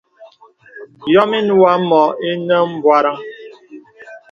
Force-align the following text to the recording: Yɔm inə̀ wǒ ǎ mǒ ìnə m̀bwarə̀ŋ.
Yɔm 1.13 1.31
inə̀ 1.37 1.55
wǒ 1.59 1.65
ǎ 1.75 1.77
mǒ 1.87 2.01
ìnə 2.29 2.55
m̀bwarə̀ŋ. 2.71 3.17